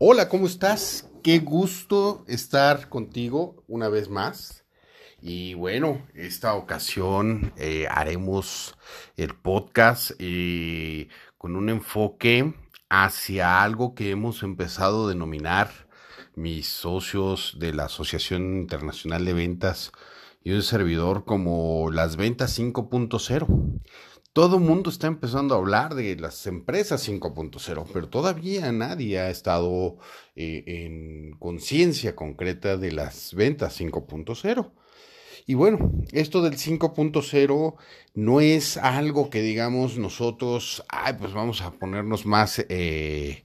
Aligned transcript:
Hola, 0.00 0.28
¿cómo 0.28 0.46
estás? 0.46 1.10
Qué 1.24 1.40
gusto 1.40 2.24
estar 2.28 2.88
contigo 2.88 3.64
una 3.66 3.88
vez 3.88 4.08
más. 4.08 4.64
Y 5.20 5.54
bueno, 5.54 6.06
esta 6.14 6.54
ocasión 6.54 7.52
eh, 7.56 7.88
haremos 7.90 8.76
el 9.16 9.34
podcast 9.34 10.12
eh, 10.20 11.08
con 11.36 11.56
un 11.56 11.68
enfoque 11.68 12.54
hacia 12.88 13.60
algo 13.60 13.96
que 13.96 14.10
hemos 14.12 14.44
empezado 14.44 15.06
a 15.06 15.08
denominar 15.08 15.68
mis 16.36 16.68
socios 16.68 17.56
de 17.58 17.72
la 17.72 17.86
Asociación 17.86 18.56
Internacional 18.56 19.24
de 19.24 19.32
Ventas 19.32 19.90
y 20.44 20.52
un 20.52 20.62
servidor 20.62 21.24
como 21.24 21.90
las 21.90 22.14
ventas 22.14 22.56
5.0 22.56 23.80
todo 24.32 24.56
el 24.56 24.62
mundo 24.62 24.90
está 24.90 25.06
empezando 25.06 25.54
a 25.54 25.58
hablar 25.58 25.94
de 25.94 26.16
las 26.16 26.46
empresas 26.46 27.08
5.0, 27.08 27.86
pero 27.92 28.08
todavía 28.08 28.70
nadie 28.72 29.18
ha 29.18 29.30
estado 29.30 29.98
eh, 30.36 30.64
en 30.66 31.36
conciencia 31.38 32.14
concreta 32.14 32.76
de 32.76 32.92
las 32.92 33.34
ventas 33.34 33.80
5.0. 33.80 34.70
Y 35.46 35.54
bueno, 35.54 35.92
esto 36.12 36.42
del 36.42 36.58
5.0 36.58 37.74
no 38.14 38.40
es 38.40 38.76
algo 38.76 39.30
que 39.30 39.40
digamos 39.40 39.96
nosotros, 39.96 40.84
ay, 40.88 41.14
pues 41.18 41.32
vamos 41.32 41.62
a 41.62 41.72
ponernos 41.72 42.26
más 42.26 42.64
eh, 42.68 43.44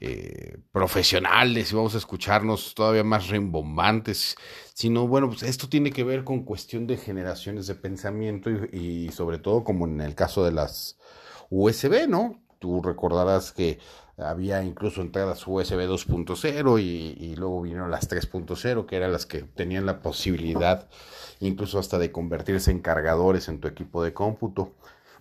eh, 0.00 0.58
profesionales 0.72 1.72
y 1.72 1.74
vamos 1.74 1.94
a 1.94 1.98
escucharnos 1.98 2.74
todavía 2.74 3.04
más 3.04 3.28
rimbombantes, 3.28 4.36
sino 4.74 5.08
bueno, 5.08 5.28
pues 5.28 5.42
esto 5.42 5.68
tiene 5.68 5.90
que 5.90 6.04
ver 6.04 6.24
con 6.24 6.44
cuestión 6.44 6.86
de 6.86 6.96
generaciones 6.96 7.66
de 7.66 7.74
pensamiento 7.74 8.50
y, 8.50 9.10
sobre 9.10 9.38
todo 9.38 9.64
como 9.64 9.86
en 9.86 10.00
el 10.00 10.14
caso 10.14 10.44
de 10.44 10.52
las 10.52 10.98
USB, 11.50 12.08
¿no? 12.08 12.40
Tú 12.58 12.82
recordarás 12.82 13.52
que 13.52 13.78
había 14.16 14.62
incluso 14.62 15.00
entradas 15.00 15.46
USB 15.46 15.88
2.0 15.88 16.80
y, 16.80 17.24
y, 17.24 17.36
luego 17.36 17.62
vinieron 17.62 17.90
las 17.90 18.08
3.0, 18.10 18.86
que 18.86 18.96
eran 18.96 19.12
las 19.12 19.26
que 19.26 19.42
tenían 19.42 19.86
la 19.86 20.00
posibilidad 20.00 20.88
incluso 21.40 21.78
hasta 21.78 21.98
de 21.98 22.12
convertirse 22.12 22.70
en 22.70 22.80
cargadores 22.80 23.48
en 23.48 23.60
tu 23.60 23.68
equipo 23.68 24.02
de 24.02 24.12
cómputo. 24.12 24.74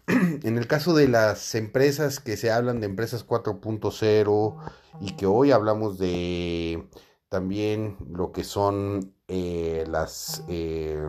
en 0.44 0.58
el 0.58 0.68
caso 0.68 0.96
de 0.96 1.10
las 1.10 1.54
empresas 1.56 2.22
que 2.22 2.38
se 2.38 2.50
hablan 2.50 2.80
de 2.80 2.86
empresas 2.86 3.28
4.0 3.28 4.56
y 5.02 5.12
que 5.18 5.26
hoy 5.26 5.52
hablamos 5.52 5.98
de 5.98 6.88
también 7.28 7.98
lo 8.10 8.32
que 8.32 8.46
son 8.46 9.14
eh, 9.28 9.84
las, 9.90 10.46
eh, 10.48 11.06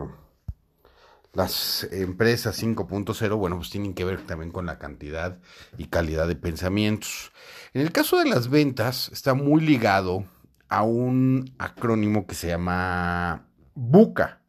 las 1.31 1.87
empresas 1.91 2.61
5.0, 2.61 3.37
bueno, 3.37 3.55
pues 3.55 3.69
tienen 3.69 3.93
que 3.93 4.03
ver 4.03 4.25
también 4.27 4.51
con 4.51 4.65
la 4.65 4.77
cantidad 4.79 5.39
y 5.77 5.85
calidad 5.85 6.27
de 6.27 6.35
pensamientos. 6.35 7.31
En 7.73 7.81
el 7.81 7.93
caso 7.93 8.17
de 8.17 8.25
las 8.25 8.49
ventas, 8.49 9.09
está 9.13 9.33
muy 9.33 9.61
ligado 9.61 10.25
a 10.67 10.83
un 10.83 11.55
acrónimo 11.57 12.27
que 12.27 12.35
se 12.35 12.47
llama 12.47 13.47
BUCA, 13.75 14.41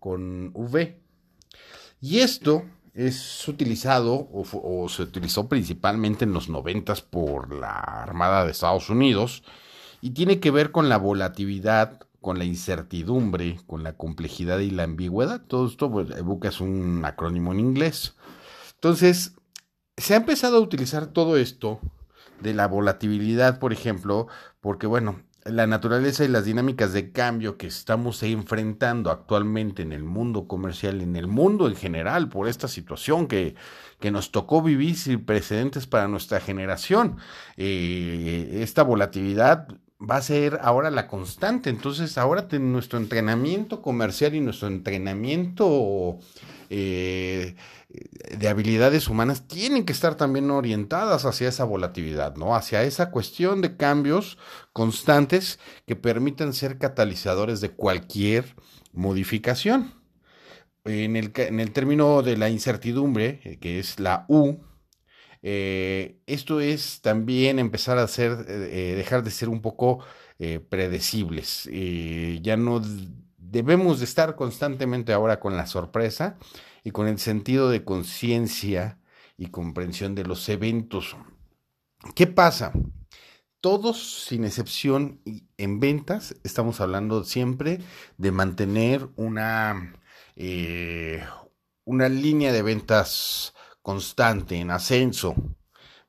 con 0.00 0.50
V. 0.52 1.00
Y 2.00 2.18
esto 2.18 2.64
es 2.94 3.46
utilizado 3.48 4.28
o, 4.32 4.88
se 4.88 5.02
utilizó 5.02 5.48
principalmente 5.48 6.24
en 6.24 6.32
los 6.32 6.48
noventas 6.48 7.02
por 7.02 7.52
la 7.52 7.72
Armada 7.72 8.44
de 8.44 8.52
Estados 8.52 8.88
Unidos 8.88 9.42
y 10.00 10.10
tiene 10.10 10.38
que 10.38 10.52
ver 10.52 10.70
con 10.70 10.88
la 10.88 10.96
volatilidad, 10.96 12.00
con 12.20 12.38
la 12.38 12.44
incertidumbre, 12.44 13.60
con 13.66 13.82
la 13.82 13.94
complejidad 13.96 14.60
y 14.60 14.70
la 14.70 14.84
ambigüedad. 14.84 15.42
Todo 15.42 15.66
esto, 15.66 15.90
pues, 15.90 16.10
EBUCA 16.10 16.48
es 16.48 16.60
un 16.60 17.04
acrónimo 17.04 17.52
en 17.52 17.60
inglés. 17.60 18.14
Entonces, 18.74 19.34
se 19.96 20.14
ha 20.14 20.18
empezado 20.18 20.58
a 20.58 20.60
utilizar 20.60 21.06
todo 21.06 21.36
esto 21.36 21.80
de 22.40 22.54
la 22.54 22.68
volatilidad, 22.68 23.58
por 23.58 23.72
ejemplo, 23.72 24.28
porque 24.60 24.86
bueno, 24.86 25.20
la 25.44 25.66
naturaleza 25.66 26.24
y 26.24 26.28
las 26.28 26.44
dinámicas 26.44 26.92
de 26.92 27.12
cambio 27.12 27.56
que 27.58 27.66
estamos 27.66 28.22
enfrentando 28.22 29.10
actualmente 29.10 29.82
en 29.82 29.92
el 29.92 30.02
mundo 30.02 30.48
comercial, 30.48 31.00
en 31.02 31.16
el 31.16 31.26
mundo 31.26 31.68
en 31.68 31.76
general, 31.76 32.28
por 32.28 32.48
esta 32.48 32.66
situación 32.66 33.26
que, 33.26 33.54
que 34.00 34.10
nos 34.10 34.32
tocó 34.32 34.62
vivir 34.62 34.96
sin 34.96 35.24
precedentes 35.24 35.86
para 35.86 36.08
nuestra 36.08 36.40
generación. 36.40 37.18
Eh, 37.56 38.60
esta 38.62 38.82
volatilidad 38.82 39.68
va 40.00 40.16
a 40.16 40.22
ser 40.22 40.58
ahora 40.62 40.90
la 40.90 41.08
constante. 41.08 41.70
Entonces, 41.70 42.16
ahora 42.18 42.46
nuestro 42.58 42.98
entrenamiento 42.98 43.82
comercial 43.82 44.34
y 44.34 44.40
nuestro 44.40 44.68
entrenamiento 44.68 46.18
eh, 46.70 47.54
de 48.36 48.48
habilidades 48.48 49.08
humanas 49.08 49.46
tienen 49.46 49.84
que 49.84 49.92
estar 49.92 50.16
también 50.16 50.50
orientadas 50.50 51.24
hacia 51.24 51.48
esa 51.48 51.64
volatilidad, 51.64 52.36
¿no? 52.36 52.54
Hacia 52.54 52.82
esa 52.82 53.10
cuestión 53.10 53.60
de 53.60 53.76
cambios 53.76 54.38
constantes 54.72 55.58
que 55.86 55.96
permitan 55.96 56.52
ser 56.52 56.78
catalizadores 56.78 57.60
de 57.60 57.70
cualquier 57.70 58.56
modificación. 58.92 59.94
En 60.84 61.16
el, 61.16 61.32
en 61.36 61.60
el 61.60 61.72
término 61.72 62.22
de 62.22 62.36
la 62.36 62.50
incertidumbre, 62.50 63.40
eh, 63.44 63.58
que 63.58 63.78
es 63.78 63.98
la 64.00 64.26
U, 64.28 64.58
eh, 65.42 66.20
esto 66.26 66.60
es 66.60 67.00
también 67.00 67.58
empezar 67.58 67.98
a 67.98 68.08
ser, 68.08 68.44
dejar 68.44 69.22
de 69.22 69.30
ser 69.30 69.48
un 69.48 69.60
poco 69.60 70.04
predecibles. 70.68 71.68
ya 72.42 72.56
no 72.56 72.82
debemos 73.38 74.00
de 74.00 74.04
estar 74.04 74.34
constantemente 74.34 75.12
ahora 75.12 75.38
con 75.38 75.56
la 75.56 75.66
sorpresa 75.66 76.36
y 76.84 76.90
con 76.90 77.08
el 77.08 77.18
sentido 77.18 77.70
de 77.70 77.82
conciencia 77.82 79.00
y 79.36 79.46
comprensión 79.46 80.14
de 80.14 80.24
los 80.24 80.48
eventos. 80.48 81.16
¿Qué 82.14 82.26
pasa? 82.26 82.72
Todos, 83.60 84.26
sin 84.26 84.44
excepción, 84.44 85.22
en 85.56 85.80
ventas, 85.80 86.36
estamos 86.44 86.82
hablando 86.82 87.24
siempre 87.24 87.80
de 88.18 88.30
mantener 88.30 89.08
una, 89.16 89.94
eh, 90.36 91.24
una 91.84 92.10
línea 92.10 92.52
de 92.52 92.60
ventas 92.60 93.54
constante, 93.80 94.56
en 94.56 94.70
ascenso. 94.70 95.34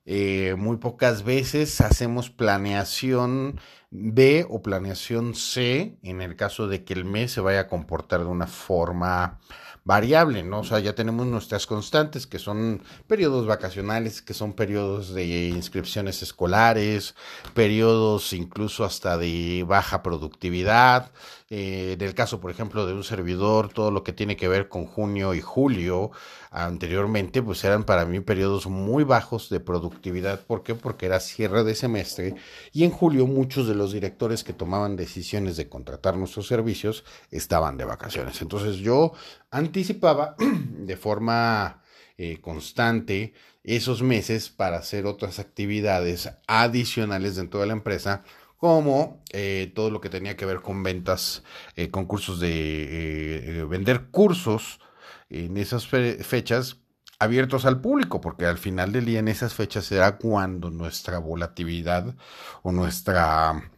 Eh, 0.04 0.54
muy 0.56 0.76
pocas 0.76 1.24
veces 1.24 1.80
hacemos 1.80 2.30
planeación 2.30 3.58
B 3.90 4.46
o 4.48 4.62
planeación 4.62 5.34
C 5.34 5.98
en 6.02 6.20
el 6.20 6.36
caso 6.36 6.68
de 6.68 6.84
que 6.84 6.92
el 6.92 7.04
mes 7.04 7.32
se 7.32 7.40
vaya 7.40 7.60
a 7.60 7.68
comportar 7.68 8.20
de 8.20 8.26
una 8.26 8.46
forma 8.46 9.40
variable, 9.86 10.42
¿no? 10.42 10.60
O 10.60 10.64
sea, 10.64 10.80
ya 10.80 10.96
tenemos 10.96 11.26
nuestras 11.28 11.64
constantes, 11.64 12.26
que 12.26 12.40
son 12.40 12.82
periodos 13.06 13.46
vacacionales, 13.46 14.20
que 14.20 14.34
son 14.34 14.52
periodos 14.52 15.14
de 15.14 15.46
inscripciones 15.46 16.22
escolares, 16.22 17.14
periodos 17.54 18.32
incluso 18.32 18.84
hasta 18.84 19.16
de 19.16 19.64
baja 19.66 20.02
productividad. 20.02 21.12
Eh, 21.50 21.92
en 21.92 22.04
el 22.04 22.14
caso, 22.14 22.40
por 22.40 22.50
ejemplo, 22.50 22.84
de 22.84 22.94
un 22.94 23.04
servidor, 23.04 23.68
todo 23.68 23.92
lo 23.92 24.02
que 24.02 24.12
tiene 24.12 24.36
que 24.36 24.48
ver 24.48 24.68
con 24.68 24.86
junio 24.86 25.34
y 25.34 25.40
julio, 25.40 26.10
anteriormente, 26.50 27.42
pues 27.42 27.64
eran 27.64 27.84
para 27.84 28.04
mí 28.04 28.20
periodos 28.20 28.66
muy 28.66 29.04
bajos 29.04 29.48
de 29.50 29.60
productividad. 29.60 30.40
¿Por 30.40 30.62
qué? 30.62 30.74
Porque 30.74 31.06
era 31.06 31.20
cierre 31.20 31.64
de 31.64 31.74
semestre 31.74 32.34
y 32.72 32.84
en 32.84 32.90
julio 32.90 33.26
muchos 33.26 33.66
de 33.66 33.74
los 33.74 33.92
directores 33.92 34.44
que 34.44 34.52
tomaban 34.52 34.96
decisiones 34.96 35.56
de 35.56 35.68
contratar 35.68 36.16
nuestros 36.16 36.46
servicios 36.46 37.04
estaban 37.30 37.76
de 37.76 37.84
vacaciones. 37.84 38.40
Entonces 38.42 38.76
yo 38.76 39.12
anticipaba 39.50 40.36
de 40.78 40.96
forma 40.96 41.82
eh, 42.18 42.40
constante 42.40 43.34
esos 43.62 44.02
meses 44.02 44.48
para 44.48 44.78
hacer 44.78 45.06
otras 45.06 45.38
actividades 45.38 46.30
adicionales 46.46 47.36
dentro 47.36 47.60
de 47.60 47.66
la 47.66 47.72
empresa 47.74 48.22
como 48.56 49.22
eh, 49.32 49.70
todo 49.74 49.90
lo 49.90 50.00
que 50.00 50.08
tenía 50.08 50.34
que 50.34 50.46
ver 50.46 50.62
con 50.62 50.82
ventas, 50.82 51.42
eh, 51.74 51.90
concursos 51.90 52.40
de 52.40 53.66
vender 53.68 54.06
cursos 54.06 54.80
en 55.28 55.56
esas 55.56 55.86
fechas 55.86 56.80
abiertos 57.18 57.64
al 57.64 57.80
público, 57.80 58.20
porque 58.20 58.46
al 58.46 58.58
final 58.58 58.92
del 58.92 59.06
día 59.06 59.20
en 59.20 59.28
esas 59.28 59.54
fechas 59.54 59.86
será 59.86 60.18
cuando 60.18 60.70
nuestra 60.70 61.18
volatilidad 61.18 62.14
o 62.62 62.72
nuestra 62.72 63.70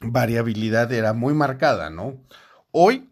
variabilidad 0.00 0.90
era 0.92 1.12
muy 1.12 1.34
marcada, 1.34 1.90
¿no? 1.90 2.24
Hoy 2.70 3.11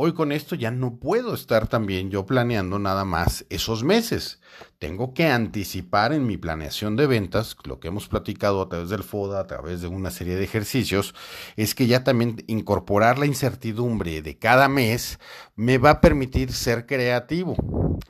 Hoy 0.00 0.12
con 0.12 0.30
esto 0.30 0.54
ya 0.54 0.70
no 0.70 1.00
puedo 1.00 1.34
estar 1.34 1.66
también 1.66 2.08
yo 2.08 2.24
planeando 2.24 2.78
nada 2.78 3.04
más 3.04 3.44
esos 3.50 3.82
meses. 3.82 4.40
Tengo 4.78 5.12
que 5.12 5.26
anticipar 5.26 6.12
en 6.12 6.24
mi 6.24 6.36
planeación 6.36 6.94
de 6.94 7.08
ventas, 7.08 7.56
lo 7.64 7.80
que 7.80 7.88
hemos 7.88 8.06
platicado 8.06 8.62
a 8.62 8.68
través 8.68 8.90
del 8.90 9.02
FODA, 9.02 9.40
a 9.40 9.48
través 9.48 9.80
de 9.80 9.88
una 9.88 10.12
serie 10.12 10.36
de 10.36 10.44
ejercicios, 10.44 11.16
es 11.56 11.74
que 11.74 11.88
ya 11.88 12.04
también 12.04 12.44
incorporar 12.46 13.18
la 13.18 13.26
incertidumbre 13.26 14.22
de 14.22 14.38
cada 14.38 14.68
mes 14.68 15.18
me 15.56 15.78
va 15.78 15.90
a 15.90 16.00
permitir 16.00 16.52
ser 16.52 16.86
creativo. 16.86 17.56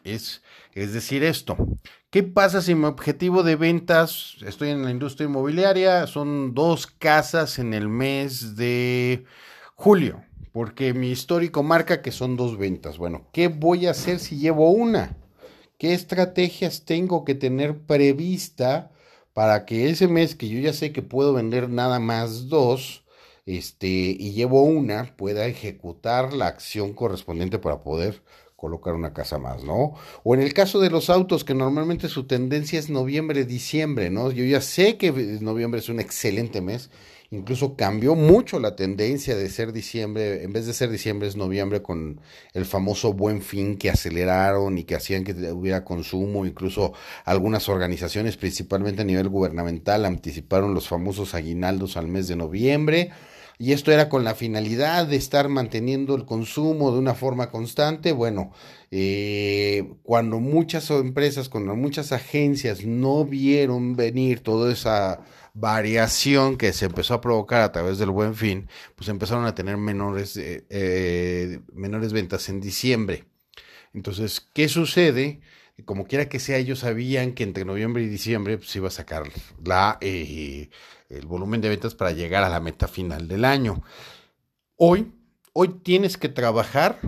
Es, 0.04 0.42
es 0.74 0.92
decir, 0.92 1.24
esto. 1.24 1.56
¿Qué 2.10 2.22
pasa 2.22 2.60
si 2.60 2.74
mi 2.74 2.84
objetivo 2.84 3.42
de 3.42 3.56
ventas, 3.56 4.36
estoy 4.44 4.68
en 4.68 4.84
la 4.84 4.90
industria 4.90 5.26
inmobiliaria, 5.26 6.06
son 6.06 6.52
dos 6.52 6.86
casas 6.86 7.58
en 7.58 7.72
el 7.72 7.88
mes 7.88 8.56
de 8.56 9.24
julio? 9.74 10.27
Porque 10.58 10.92
mi 10.92 11.12
histórico 11.12 11.62
marca 11.62 12.02
que 12.02 12.10
son 12.10 12.36
dos 12.36 12.58
ventas. 12.58 12.98
Bueno, 12.98 13.28
¿qué 13.32 13.46
voy 13.46 13.86
a 13.86 13.92
hacer 13.92 14.18
si 14.18 14.38
llevo 14.38 14.72
una? 14.72 15.16
¿Qué 15.78 15.94
estrategias 15.94 16.84
tengo 16.84 17.24
que 17.24 17.36
tener 17.36 17.78
prevista 17.82 18.90
para 19.34 19.64
que 19.66 19.88
ese 19.88 20.08
mes 20.08 20.34
que 20.34 20.48
yo 20.48 20.58
ya 20.58 20.72
sé 20.72 20.90
que 20.90 21.00
puedo 21.00 21.32
vender 21.32 21.68
nada 21.68 22.00
más 22.00 22.48
dos, 22.48 23.04
este, 23.46 23.86
y 23.86 24.32
llevo 24.32 24.64
una, 24.64 25.14
pueda 25.16 25.46
ejecutar 25.46 26.32
la 26.32 26.48
acción 26.48 26.92
correspondiente 26.92 27.60
para 27.60 27.84
poder 27.84 28.24
colocar 28.58 28.94
una 28.94 29.12
casa 29.12 29.38
más, 29.38 29.62
¿no? 29.62 29.94
O 30.24 30.34
en 30.34 30.42
el 30.42 30.52
caso 30.52 30.80
de 30.80 30.90
los 30.90 31.10
autos, 31.10 31.44
que 31.44 31.54
normalmente 31.54 32.08
su 32.08 32.26
tendencia 32.26 32.80
es 32.80 32.90
noviembre, 32.90 33.44
diciembre, 33.44 34.10
¿no? 34.10 34.32
Yo 34.32 34.44
ya 34.44 34.60
sé 34.60 34.96
que 34.96 35.12
noviembre 35.40 35.78
es 35.78 35.88
un 35.88 36.00
excelente 36.00 36.60
mes, 36.60 36.90
incluso 37.30 37.76
cambió 37.76 38.16
mucho 38.16 38.58
la 38.58 38.74
tendencia 38.74 39.36
de 39.36 39.48
ser 39.48 39.72
diciembre, 39.72 40.42
en 40.42 40.52
vez 40.52 40.66
de 40.66 40.72
ser 40.72 40.90
diciembre 40.90 41.28
es 41.28 41.36
noviembre 41.36 41.82
con 41.82 42.20
el 42.52 42.64
famoso 42.64 43.12
buen 43.12 43.42
fin 43.42 43.78
que 43.78 43.90
aceleraron 43.90 44.76
y 44.76 44.82
que 44.82 44.96
hacían 44.96 45.22
que 45.22 45.34
hubiera 45.52 45.84
consumo, 45.84 46.44
incluso 46.44 46.94
algunas 47.24 47.68
organizaciones, 47.68 48.36
principalmente 48.36 49.02
a 49.02 49.04
nivel 49.04 49.28
gubernamental, 49.28 50.04
anticiparon 50.04 50.74
los 50.74 50.88
famosos 50.88 51.32
aguinaldos 51.32 51.96
al 51.96 52.08
mes 52.08 52.26
de 52.26 52.34
noviembre 52.34 53.12
y 53.58 53.72
esto 53.72 53.90
era 53.90 54.08
con 54.08 54.22
la 54.22 54.36
finalidad 54.36 55.06
de 55.06 55.16
estar 55.16 55.48
manteniendo 55.48 56.14
el 56.14 56.24
consumo 56.24 56.92
de 56.92 56.98
una 56.98 57.14
forma 57.14 57.50
constante. 57.50 58.12
Bueno, 58.12 58.52
eh, 58.92 59.94
cuando 60.04 60.38
muchas 60.38 60.88
empresas, 60.90 61.48
cuando 61.48 61.74
muchas 61.74 62.12
agencias 62.12 62.84
no 62.84 63.24
vieron 63.24 63.96
venir 63.96 64.40
toda 64.40 64.72
esa 64.72 65.24
variación 65.54 66.56
que 66.56 66.72
se 66.72 66.86
empezó 66.86 67.14
a 67.14 67.20
provocar 67.20 67.62
a 67.62 67.72
través 67.72 67.98
del 67.98 68.10
buen 68.10 68.36
fin, 68.36 68.68
pues 68.94 69.08
empezaron 69.08 69.44
a 69.44 69.56
tener 69.56 69.76
menores, 69.76 70.36
eh, 70.36 70.64
eh, 70.70 71.58
menores 71.72 72.12
ventas 72.12 72.48
en 72.48 72.60
diciembre. 72.60 73.24
Entonces, 73.92 74.40
¿qué 74.54 74.68
sucede? 74.68 75.40
Como 75.84 76.06
quiera 76.06 76.28
que 76.28 76.40
sea, 76.40 76.56
ellos 76.58 76.80
sabían 76.80 77.32
que 77.32 77.44
entre 77.44 77.64
noviembre 77.64 78.02
y 78.02 78.08
diciembre 78.08 78.58
pues, 78.58 78.70
se 78.70 78.78
iba 78.78 78.88
a 78.88 78.92
sacar 78.92 79.24
la, 79.64 79.98
el 80.00 80.68
volumen 81.26 81.60
de 81.60 81.68
ventas 81.68 81.94
para 81.94 82.12
llegar 82.12 82.44
a 82.44 82.48
la 82.48 82.60
meta 82.60 82.88
final 82.88 83.28
del 83.28 83.44
año. 83.44 83.82
Hoy, 84.76 85.12
hoy 85.52 85.80
tienes 85.82 86.16
que 86.16 86.28
trabajar 86.28 86.98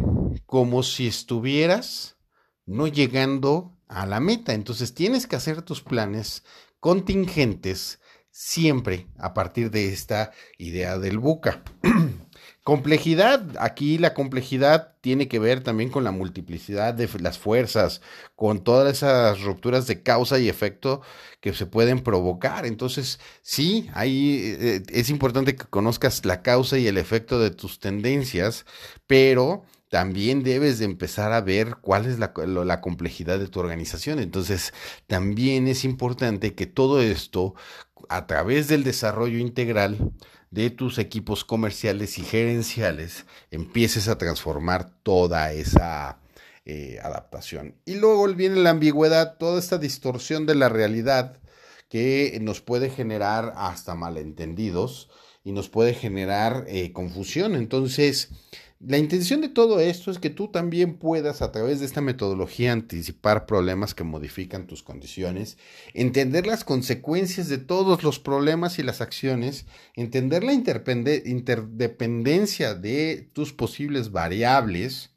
como 0.47 0.83
si 0.83 1.07
estuvieras 1.07 2.17
no 2.67 2.87
llegando 2.87 3.77
a 3.89 4.07
la 4.07 4.21
meta. 4.21 4.55
Entonces 4.55 4.95
tienes 4.95 5.27
que 5.27 5.37
hacer 5.37 5.63
tus 5.63 5.83
planes 5.83 6.45
contingentes 6.79 8.01
siempre 8.31 9.09
a 9.19 9.35
partir 9.35 9.71
de 9.71 9.93
esta 9.93 10.33
idea 10.59 10.99
del 10.99 11.19
buca. 11.19 11.63
Complejidad, 12.63 13.57
aquí 13.59 13.97
la 13.97 14.13
complejidad 14.13 14.95
tiene 15.01 15.29
que 15.29 15.39
ver 15.39 15.63
también 15.63 15.89
con 15.89 16.05
la 16.05 16.11
multiplicidad 16.11 16.93
de 16.93 17.09
las 17.19 17.39
fuerzas, 17.39 18.03
con 18.37 18.63
todas 18.63 18.99
esas 18.99 19.41
rupturas 19.41 19.87
de 19.87 20.03
causa 20.03 20.39
y 20.39 20.49
efecto 20.51 21.01
que 21.41 21.55
se 21.55 21.65
pueden 21.65 22.01
provocar. 22.01 22.67
Entonces, 22.67 23.19
sí, 23.41 23.89
ahí 23.95 24.57
eh, 24.61 24.83
es 24.91 25.09
importante 25.09 25.57
que 25.57 25.65
conozcas 25.65 26.27
la 26.27 26.43
causa 26.43 26.77
y 26.79 26.87
el 26.87 26.99
efecto 26.99 27.41
de 27.41 27.51
tus 27.51 27.81
tendencias, 27.81 28.67
pero 29.07 29.65
también 29.89 30.43
debes 30.43 30.79
de 30.79 30.85
empezar 30.85 31.33
a 31.33 31.41
ver 31.41 31.77
cuál 31.81 32.07
es 32.07 32.19
la, 32.19 32.33
la, 32.37 32.81
complejidad 32.83 33.39
de 33.39 33.49
tu 33.49 33.61
organización. 33.61 34.19
Entonces, 34.19 34.75
también 35.07 35.67
es 35.67 35.85
importante 35.85 36.55
que 36.55 36.67
todo 36.67 37.01
esto, 37.01 37.55
a 38.11 38.27
través 38.27 38.69
del 38.69 38.85
desarrollo 38.85 39.39
integral, 39.39 40.13
de 40.51 40.71
tus 40.71 40.99
equipos 40.99 41.45
comerciales 41.45 42.19
y 42.19 42.23
gerenciales 42.23 43.25
empieces 43.51 44.09
a 44.09 44.19
transformar 44.19 44.91
toda 45.03 45.53
esa 45.53 46.19
eh, 46.65 46.99
adaptación. 47.03 47.77
Y 47.85 47.95
luego 47.95 48.27
viene 48.35 48.57
la 48.57 48.71
ambigüedad, 48.71 49.39
toda 49.39 49.59
esta 49.59 49.79
distorsión 49.79 50.47
de 50.47 50.57
la 50.57 50.69
realidad 50.69 51.39
que 51.89 52.39
nos 52.43 52.61
puede 52.61 52.91
generar 52.91 53.53
hasta 53.57 53.95
malentendidos 53.95 55.09
y 55.43 55.53
nos 55.53 55.69
puede 55.69 55.95
generar 55.95 56.65
eh, 56.69 56.93
confusión. 56.93 57.55
Entonces, 57.55 58.31
la 58.81 58.97
intención 58.97 59.43
de 59.43 59.51
todo 59.51 59.79
esto 59.79 60.11
es 60.11 60.19
que 60.19 60.31
tú 60.31 60.49
también 60.49 60.95
puedas 60.95 61.43
a 61.43 61.53
través 61.53 61.81
de 61.81 61.87
esta 61.87 62.01
metodología 62.01 62.73
anticipar 62.73 63.45
problemas 63.45 63.95
que 63.95 64.05
modifican 64.05 64.67
tus 64.67 64.83
condiciones, 64.83 65.59
entender 65.93 66.47
las 66.47 66.65
consecuencias 66.65 67.51
de 67.51 67.59
todos 67.59 68.03
los 68.03 68.19
problemas 68.19 68.79
y 68.79 68.83
las 68.83 69.03
acciones, 69.03 69.67
entender 69.97 70.45
la 70.45 70.55
interdependencia 70.55 72.75
de 72.75 73.29
tus 73.35 73.53
posibles 73.53 74.13
variables, 74.13 75.11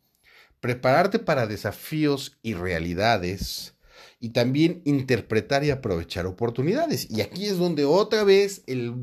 prepararte 0.59 1.19
para 1.19 1.47
desafíos 1.47 2.37
y 2.43 2.55
realidades 2.55 3.75
y 4.19 4.31
también 4.31 4.81
interpretar 4.83 5.63
y 5.63 5.69
aprovechar 5.69 6.25
oportunidades. 6.25 7.09
Y 7.09 7.21
aquí 7.21 7.45
es 7.45 7.57
donde 7.57 7.85
otra 7.85 8.25
vez 8.25 8.63
el, 8.67 8.93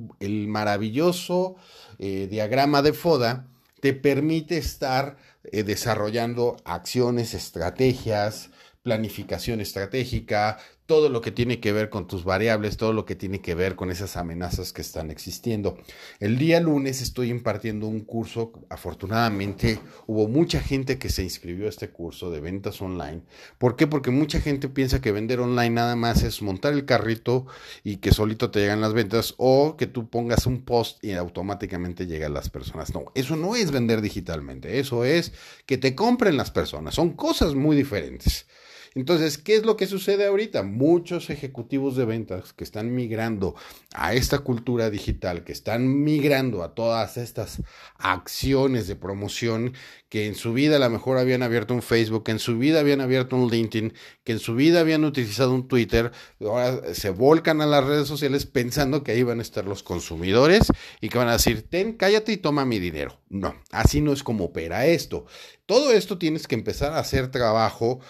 maravilloso 0.49 1.57
eh, 1.99 2.29
diagrama 2.31 2.83
de 2.83 2.93
FODA 2.93 3.47
te 3.81 3.95
permite 3.95 4.59
estar 4.59 5.17
eh, 5.45 5.63
desarrollando 5.63 6.57
acciones, 6.65 7.35
estrategias, 7.35 8.51
planificación 8.83 9.61
estratégica, 9.61 10.59
todo 10.91 11.09
lo 11.09 11.21
que 11.21 11.31
tiene 11.31 11.61
que 11.61 11.71
ver 11.71 11.89
con 11.89 12.09
tus 12.09 12.25
variables, 12.25 12.77
todo 12.77 12.93
lo 12.93 13.07
que 13.07 13.15
tiene 13.15 13.41
que 13.41 13.55
ver 13.55 13.77
con 13.77 13.93
esas 13.93 14.17
amenazas 14.17 14.73
que 14.73 14.83
están 14.83 15.13
existiendo. 15.13 15.79
El 16.19 16.37
día 16.37 16.59
lunes 16.61 17.01
estoy 17.01 17.31
impartiendo 17.31 17.87
un 17.87 18.01
curso, 18.01 18.51
afortunadamente 18.69 19.79
hubo 20.09 20.27
mucha 20.27 20.61
gente 20.61 20.99
que 20.99 21.09
se 21.09 21.23
inscribió 21.23 21.67
a 21.67 21.69
este 21.69 21.91
curso 21.91 22.33
de 22.33 22.41
ventas 22.41 22.83
online. 22.83 23.23
¿Por 23.57 23.77
qué? 23.77 23.87
Porque 23.87 24.11
mucha 24.11 24.41
gente 24.41 24.69
piensa 24.69 25.01
que 25.01 25.13
vender 25.13 25.39
online 25.39 25.71
nada 25.71 25.95
más 25.95 26.25
es 26.25 26.43
montar 26.43 26.73
el 26.73 26.87
carrito 26.87 27.47
y 27.85 27.99
que 27.99 28.11
solito 28.11 28.51
te 28.51 28.59
llegan 28.59 28.81
las 28.81 28.93
ventas 28.93 29.35
o 29.37 29.77
que 29.77 29.87
tú 29.87 30.11
pongas 30.11 30.45
un 30.47 30.65
post 30.65 31.05
y 31.05 31.13
automáticamente 31.13 32.09
llegan 32.09 32.35
las 32.35 32.51
personas. 32.51 32.93
No, 32.93 33.13
eso 33.15 33.37
no 33.37 33.55
es 33.55 33.71
vender 33.71 34.01
digitalmente, 34.01 34.81
eso 34.81 35.05
es 35.05 35.35
que 35.67 35.79
te 35.79 35.95
compren 35.95 36.37
las 36.37 36.51
personas, 36.51 36.97
son 36.97 37.11
cosas 37.11 37.55
muy 37.55 37.77
diferentes. 37.77 38.49
Entonces, 38.95 39.39
¿qué 39.39 39.55
es 39.55 39.65
lo 39.65 39.77
que 39.77 39.87
sucede 39.87 40.27
ahorita? 40.27 40.65
Muchos 40.65 41.31
ejecutivos 41.31 41.97
de 41.97 42.05
ventas 42.05 42.53
que 42.53 42.65
están 42.65 42.93
migrando 42.95 43.55
a 43.95 44.15
esta 44.15 44.41
cultura 44.41 44.91
digital, 44.91 45.45
que 45.45 45.53
están 45.53 46.03
migrando 46.03 46.65
a 46.65 46.75
todas 46.75 47.17
estas 47.17 47.63
acciones 47.97 48.89
de 48.89 48.97
promoción 48.97 49.75
que 50.09 50.27
en 50.27 50.35
su 50.35 50.53
vida 50.53 50.77
a 50.77 50.81
lo 50.81 50.91
mejor 50.91 51.19
habían 51.19 51.45
abierto 51.45 51.73
un 51.73 51.83
Facebook, 51.83 52.25
que 52.25 52.33
en 52.33 52.41
su 52.41 52.59
vida 52.59 52.81
habían 52.81 53.01
abierto 53.01 53.37
un 53.37 53.49
LinkedIn, 53.49 53.95
que 54.25 54.33
en 54.33 54.41
su 54.41 54.57
vida 54.57 54.81
habían 54.81 55.05
utilizado 55.05 55.55
un 55.55 55.69
Twitter, 55.69 56.11
ahora 56.41 56.95
se 56.95 57.11
volcan 57.11 57.61
a 57.61 57.67
las 57.67 57.85
redes 57.85 58.09
sociales 58.09 58.45
pensando 58.45 59.05
que 59.05 59.13
ahí 59.13 59.23
van 59.23 59.39
a 59.39 59.43
estar 59.43 59.65
los 59.67 59.85
consumidores 59.85 60.67
y 61.01 61.09
que 61.09 61.19
van 61.19 61.29
a 61.29 61.35
decir, 61.35 61.69
ten, 61.69 61.93
cállate 61.93 62.33
y 62.33 62.39
toma 62.39 62.65
mi 62.65 62.81
dinero. 62.81 63.21
No, 63.29 63.55
así 63.71 64.01
no 64.01 64.13
es 64.13 64.25
como 64.25 64.47
opera 64.47 64.87
esto. 64.87 65.27
Todo 65.67 65.93
esto 65.93 66.19
tienes 66.19 66.49
que 66.49 66.57
empezar 66.57 66.95
a 66.95 66.99
hacer 66.99 67.31
trabajo 67.31 68.01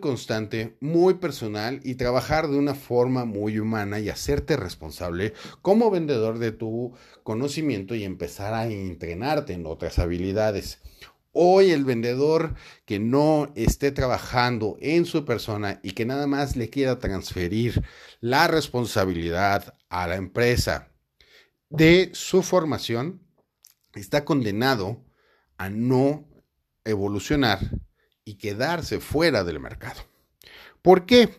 constante, 0.00 0.76
muy 0.80 1.14
personal 1.14 1.80
y 1.84 1.94
trabajar 1.94 2.48
de 2.48 2.58
una 2.58 2.74
forma 2.74 3.24
muy 3.24 3.58
humana 3.58 4.00
y 4.00 4.08
hacerte 4.08 4.56
responsable 4.56 5.34
como 5.62 5.90
vendedor 5.90 6.38
de 6.38 6.52
tu 6.52 6.94
conocimiento 7.22 7.94
y 7.94 8.04
empezar 8.04 8.54
a 8.54 8.66
entrenarte 8.66 9.52
en 9.52 9.66
otras 9.66 9.98
habilidades. 9.98 10.80
Hoy 11.32 11.70
el 11.70 11.84
vendedor 11.84 12.54
que 12.84 12.98
no 12.98 13.52
esté 13.54 13.92
trabajando 13.92 14.76
en 14.80 15.04
su 15.04 15.24
persona 15.24 15.80
y 15.82 15.92
que 15.92 16.06
nada 16.06 16.26
más 16.26 16.56
le 16.56 16.70
quiera 16.70 16.98
transferir 16.98 17.82
la 18.20 18.48
responsabilidad 18.48 19.74
a 19.88 20.06
la 20.06 20.16
empresa 20.16 20.92
de 21.70 22.10
su 22.14 22.42
formación, 22.42 23.22
está 23.94 24.24
condenado 24.24 25.04
a 25.58 25.68
no 25.68 26.28
evolucionar 26.84 27.58
y 28.28 28.34
quedarse 28.34 29.00
fuera 29.00 29.42
del 29.42 29.58
mercado. 29.58 30.02
¿Por 30.82 31.06
qué? 31.06 31.30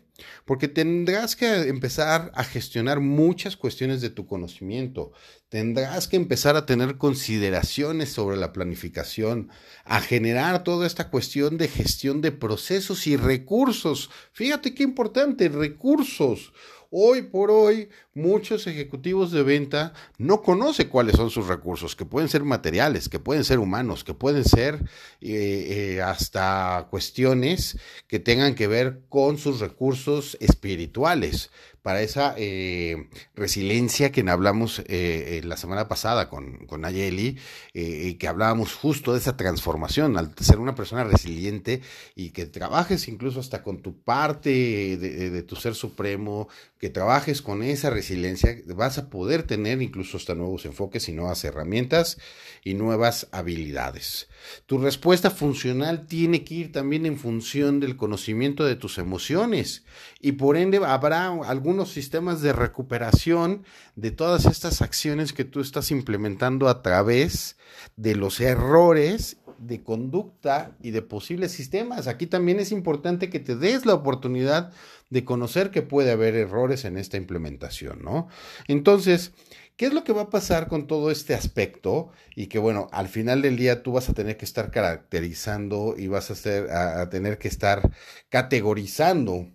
Porque 0.44 0.68
tendrás 0.68 1.36
que 1.36 1.70
empezar 1.70 2.32
a 2.34 2.44
gestionar 2.44 3.00
muchas 3.00 3.56
cuestiones 3.56 4.02
de 4.02 4.10
tu 4.10 4.26
conocimiento, 4.26 5.12
tendrás 5.50 6.08
que 6.08 6.18
empezar 6.18 6.56
a 6.56 6.66
tener 6.66 6.98
consideraciones 6.98 8.10
sobre 8.12 8.38
la 8.38 8.54
planificación, 8.54 9.50
a 9.86 10.02
generar 10.02 10.64
toda 10.64 10.88
esta 10.88 11.12
cuestión 11.12 11.58
de 11.60 11.68
gestión 11.68 12.22
de 12.22 12.32
procesos 12.32 13.06
y 13.06 13.18
recursos. 13.18 14.10
Fíjate 14.34 14.74
qué 14.74 14.82
importante, 14.82 15.48
recursos. 15.48 16.54
Hoy 16.92 17.22
por 17.22 17.52
hoy, 17.52 17.90
muchos 18.16 18.66
ejecutivos 18.66 19.32
de 19.32 19.44
venta 19.44 19.94
no 20.18 20.42
conocen 20.42 20.90
cuáles 20.90 21.18
son 21.18 21.30
sus 21.30 21.48
recursos, 21.48 21.96
que 21.96 22.04
pueden 22.04 22.30
ser 22.30 22.44
materiales, 22.44 23.10
que 23.10 23.20
pueden 23.20 23.44
ser 23.44 23.60
humanos, 23.60 24.04
que 24.04 24.16
pueden 24.16 24.44
ser 24.44 24.90
eh, 25.22 25.98
eh, 25.98 26.02
hasta 26.02 26.88
cuestiones 26.90 27.78
que 28.08 28.20
tengan 28.20 28.56
que 28.56 28.66
ver 28.66 29.04
con 29.08 29.38
sus 29.38 29.60
recursos 29.60 30.36
espirituales 30.40 31.52
para 31.90 32.04
esa 32.04 32.36
eh, 32.38 33.08
resiliencia 33.34 34.12
que 34.12 34.22
hablamos 34.30 34.84
eh, 34.86 35.42
la 35.44 35.58
semana 35.58 35.88
pasada 35.88 36.30
con, 36.30 36.68
con 36.68 36.86
Ayeli, 36.86 37.40
eh, 37.74 38.16
que 38.20 38.28
hablábamos 38.28 38.76
justo 38.76 39.14
de 39.14 39.18
esa 39.18 39.36
transformación, 39.38 40.16
al 40.16 40.36
ser 40.40 40.60
una 40.60 40.76
persona 40.76 41.04
resiliente 41.04 41.82
y 42.16 42.30
que 42.30 42.46
trabajes 42.46 43.08
incluso 43.08 43.40
hasta 43.40 43.64
con 43.64 43.82
tu 43.82 44.04
parte 44.04 44.52
de, 44.52 45.32
de 45.32 45.42
tu 45.42 45.56
ser 45.56 45.74
supremo, 45.74 46.48
que 46.78 46.92
trabajes 46.92 47.42
con 47.42 47.64
esa 47.64 47.90
resiliencia, 47.90 48.56
vas 48.68 49.00
a 49.00 49.10
poder 49.10 49.42
tener 49.42 49.82
incluso 49.82 50.18
hasta 50.18 50.36
nuevos 50.36 50.66
enfoques 50.66 51.10
y 51.10 51.14
nuevas 51.14 51.44
herramientas 51.44 52.20
y 52.64 52.76
nuevas 52.76 53.28
habilidades. 53.32 54.30
Tu 54.66 54.78
respuesta 54.78 55.32
funcional 55.32 56.06
tiene 56.06 56.44
que 56.44 56.54
ir 56.54 56.72
también 56.72 57.06
en 57.06 57.18
función 57.18 57.80
del 57.80 57.98
conocimiento 57.98 58.64
de 58.64 58.76
tus 58.76 58.98
emociones 58.98 59.84
y 60.22 60.34
por 60.34 60.56
ende 60.56 60.78
habrá 60.78 61.32
algunos 61.80 61.94
sistemas 61.94 62.42
de 62.42 62.52
recuperación 62.52 63.64
de 63.96 64.12
todas 64.12 64.46
estas 64.46 64.82
acciones 64.82 65.32
que 65.32 65.46
tú 65.46 65.62
estás 65.62 65.92
implementando 65.92 66.68
a 66.68 66.82
través 66.82 67.56
de 67.96 68.16
los 68.16 68.42
errores 68.42 69.38
de 69.60 69.82
conducta 69.82 70.76
y 70.82 70.92
de 70.92 71.02
posibles 71.02 71.54
sistemas. 71.54 72.08
Aquí 72.08 72.28
también 72.28 72.60
es 72.60 72.74
importante 72.74 73.30
que 73.30 73.40
te 73.40 73.56
des 73.56 73.86
la 73.86 73.94
oportunidad 73.94 74.74
de 75.10 75.24
conocer 75.24 75.72
que 75.72 75.82
puede 75.82 76.12
haber 76.12 76.36
errores 76.36 76.84
en 76.84 76.98
esta 76.98 77.16
implementación, 77.16 78.02
¿no? 78.04 78.28
Entonces, 78.68 79.32
¿qué 79.78 79.86
es 79.86 79.94
lo 79.94 80.04
que 80.04 80.12
va 80.12 80.24
a 80.24 80.30
pasar 80.30 80.68
con 80.68 80.86
todo 80.86 81.12
este 81.12 81.34
aspecto? 81.34 82.10
Y 82.36 82.48
que, 82.48 82.60
bueno, 82.60 82.90
al 82.92 83.08
final 83.08 83.42
del 83.42 83.56
día 83.56 83.84
tú 83.84 83.94
vas 83.94 84.10
a 84.10 84.14
tener 84.14 84.36
que 84.36 84.44
estar 84.44 84.70
caracterizando 84.70 85.96
y 85.98 86.08
vas 86.08 86.30
a 86.30 87.10
tener 87.10 87.38
que 87.38 87.48
estar 87.48 87.90
categorizando 88.28 89.48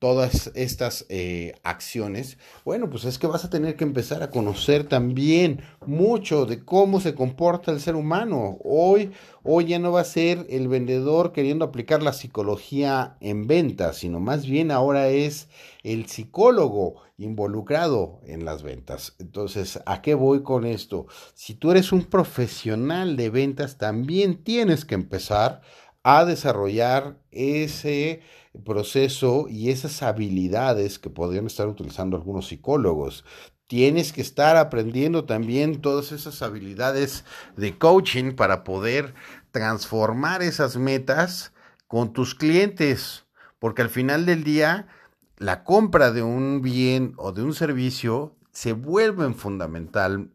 todas 0.00 0.50
estas 0.54 1.04
eh, 1.10 1.52
acciones, 1.62 2.38
bueno, 2.64 2.88
pues 2.88 3.04
es 3.04 3.18
que 3.18 3.26
vas 3.26 3.44
a 3.44 3.50
tener 3.50 3.76
que 3.76 3.84
empezar 3.84 4.22
a 4.22 4.30
conocer 4.30 4.84
también 4.84 5.60
mucho 5.86 6.46
de 6.46 6.64
cómo 6.64 7.00
se 7.00 7.14
comporta 7.14 7.70
el 7.70 7.80
ser 7.80 7.96
humano. 7.96 8.56
Hoy, 8.64 9.12
hoy 9.42 9.66
ya 9.66 9.78
no 9.78 9.92
va 9.92 10.00
a 10.00 10.04
ser 10.04 10.46
el 10.48 10.68
vendedor 10.68 11.32
queriendo 11.32 11.66
aplicar 11.66 12.02
la 12.02 12.14
psicología 12.14 13.18
en 13.20 13.46
ventas, 13.46 13.98
sino 13.98 14.20
más 14.20 14.46
bien 14.46 14.70
ahora 14.70 15.08
es 15.08 15.48
el 15.82 16.06
psicólogo 16.06 17.02
involucrado 17.18 18.20
en 18.26 18.46
las 18.46 18.62
ventas. 18.62 19.14
Entonces, 19.18 19.80
¿a 19.84 20.00
qué 20.00 20.14
voy 20.14 20.42
con 20.42 20.64
esto? 20.64 21.08
Si 21.34 21.52
tú 21.52 21.72
eres 21.72 21.92
un 21.92 22.04
profesional 22.04 23.18
de 23.18 23.28
ventas, 23.28 23.76
también 23.76 24.42
tienes 24.42 24.86
que 24.86 24.94
empezar 24.94 25.60
a 26.02 26.24
desarrollar 26.24 27.18
ese 27.30 28.22
proceso 28.64 29.46
y 29.48 29.70
esas 29.70 30.02
habilidades 30.02 30.98
que 30.98 31.10
podrían 31.10 31.46
estar 31.46 31.68
utilizando 31.68 32.16
algunos 32.16 32.48
psicólogos. 32.48 33.24
Tienes 33.66 34.12
que 34.12 34.20
estar 34.20 34.56
aprendiendo 34.56 35.26
también 35.26 35.80
todas 35.80 36.10
esas 36.10 36.42
habilidades 36.42 37.24
de 37.56 37.78
coaching 37.78 38.32
para 38.32 38.64
poder 38.64 39.14
transformar 39.52 40.42
esas 40.42 40.76
metas 40.76 41.52
con 41.86 42.12
tus 42.12 42.34
clientes, 42.34 43.26
porque 43.58 43.82
al 43.82 43.90
final 43.90 44.26
del 44.26 44.42
día 44.42 44.88
la 45.36 45.64
compra 45.64 46.10
de 46.10 46.22
un 46.22 46.62
bien 46.62 47.14
o 47.16 47.32
de 47.32 47.42
un 47.42 47.54
servicio 47.54 48.36
se 48.52 48.72
vuelve 48.72 49.32
fundamental 49.34 50.30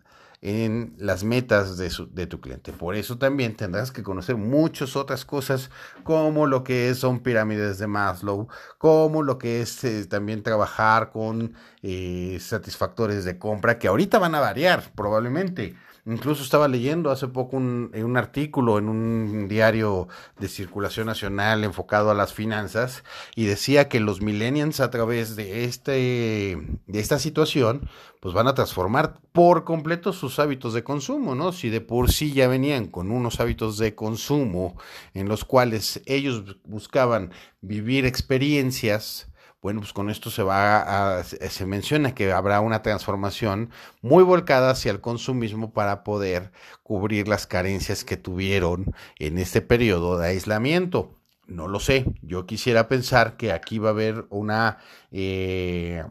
en 0.46 0.94
las 1.00 1.24
metas 1.24 1.76
de, 1.76 1.92
de, 2.12 2.28
tu 2.28 2.40
cliente. 2.40 2.72
Por 2.72 2.94
eso 2.94 3.18
también 3.18 3.56
tendrás 3.56 3.92
que 3.92 4.04
conocer 4.04 4.38
muchas 4.38 4.96
otras 4.96 5.26
cosas 5.26 5.72
como 6.04 6.46
lo 6.46 6.64
que 6.64 6.94
son 6.94 7.22
pirámides 7.22 7.80
de 7.80 7.88
Maslow, 7.88 8.48
como 8.78 9.24
lo 9.24 9.40
que 9.40 9.62
es 9.62 9.84
eh, 9.84 10.06
también 10.06 10.44
trabajar 10.44 11.10
con 11.12 11.56
eh, 11.82 12.38
satisfactores 12.40 13.26
de 13.26 13.40
compra 13.40 13.80
que 13.80 13.88
ahorita 13.88 14.20
van 14.20 14.36
a 14.36 14.40
variar 14.40 14.92
probablemente. 14.94 15.76
Incluso 16.08 16.44
estaba 16.44 16.68
leyendo 16.68 17.10
hace 17.10 17.28
poco 17.28 17.58
un, 17.58 17.90
eh, 17.96 18.04
un, 18.04 18.16
artículo 18.16 18.78
en 18.78 18.90
un 18.90 19.48
diario 19.48 20.08
de 20.38 20.48
circulación 20.48 21.08
nacional 21.08 21.64
enfocado 21.64 22.12
a 22.12 22.14
las 22.14 22.32
finanzas 22.32 23.04
y 23.36 23.46
decía 23.46 23.90
que 23.90 24.00
los 24.00 24.22
millennials 24.22 24.80
a 24.80 24.92
través 24.92 25.36
de, 25.36 25.64
este, 25.64 26.60
de 26.86 27.00
esta 27.00 27.18
situación 27.18 27.90
pues 28.20 28.36
van 28.36 28.48
a 28.48 28.54
transformar 28.54 29.20
por 29.34 29.64
completo 29.64 30.14
sus 30.14 30.35
hábitos 30.40 30.74
de 30.74 30.84
consumo, 30.84 31.36
¿no? 31.36 31.52
Si 31.52 31.70
de 31.70 31.82
por 31.82 32.12
sí 32.12 32.34
ya 32.34 32.48
venían 32.48 32.88
con 32.88 33.12
unos 33.12 33.40
hábitos 33.40 33.78
de 33.78 33.96
consumo 33.96 34.78
en 35.14 35.28
los 35.28 35.46
cuales 35.46 36.02
ellos 36.06 36.58
buscaban 36.64 37.32
vivir 37.62 38.06
experiencias, 38.06 39.32
bueno, 39.66 39.80
pues 39.80 39.94
con 39.94 40.12
esto 40.12 40.30
se 40.30 40.44
va 40.44 41.18
a, 41.20 41.24
se 41.24 41.66
menciona 41.66 42.14
que 42.14 42.32
habrá 42.32 42.62
una 42.62 42.84
transformación 42.84 43.72
muy 44.04 44.24
volcada 44.24 44.70
hacia 44.70 44.92
el 44.92 45.02
consumismo 45.02 45.74
para 45.74 46.04
poder 46.04 46.52
cubrir 46.84 47.28
las 47.28 47.48
carencias 47.48 48.04
que 48.04 48.16
tuvieron 48.16 48.94
en 49.18 49.40
este 49.40 49.62
periodo 49.62 50.20
de 50.20 50.28
aislamiento. 50.28 51.20
No 51.48 51.68
lo 51.68 51.80
sé, 51.80 52.06
yo 52.22 52.46
quisiera 52.46 52.88
pensar 52.88 53.38
que 53.38 53.52
aquí 53.52 53.80
va 53.80 53.90
a 53.90 53.94
haber 53.94 54.28
una, 54.30 54.78
eh, 55.10 56.04